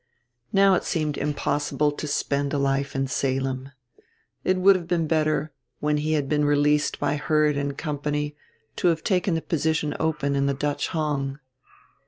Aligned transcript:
Now 0.51 0.73
it 0.73 0.83
seemed 0.83 1.15
impossible 1.15 1.91
to 1.91 2.07
spend 2.07 2.53
a 2.53 2.57
life 2.57 2.95
in 2.95 3.05
Salem. 3.05 3.69
It 4.43 4.57
would 4.57 4.75
have 4.75 4.87
been 4.87 5.05
better, 5.05 5.53
when 5.79 5.97
he 5.97 6.13
had 6.13 6.27
been 6.27 6.43
released 6.43 6.99
by 6.99 7.17
Heard 7.17 7.55
and 7.55 7.77
Company, 7.77 8.35
to 8.77 8.87
have 8.87 9.03
taken 9.03 9.35
the 9.35 9.43
position 9.43 9.95
open 9.99 10.35
in 10.35 10.47
the 10.47 10.55
Dutch 10.55 10.87
Hong. 10.87 11.37